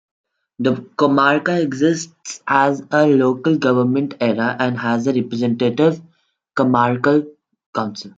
The 0.57 0.77
comarca 0.97 1.61
exists 1.61 2.41
as 2.47 2.81
a 2.89 3.05
local 3.05 3.55
government 3.59 4.15
area, 4.19 4.57
and 4.59 4.75
has 4.79 5.05
a 5.05 5.13
representative 5.13 6.01
comarcal 6.55 7.27
council. 7.75 8.09